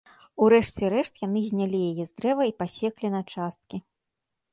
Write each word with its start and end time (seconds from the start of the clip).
У 0.43 0.45
рэшце 0.51 0.87
рэшт 0.93 1.13
яны 1.25 1.43
знялі 1.49 1.81
яе 1.89 2.03
з 2.13 2.21
дрэва 2.21 2.43
і 2.47 2.55
пасеклі 2.63 3.13
на 3.17 3.21
часткі. 3.37 3.77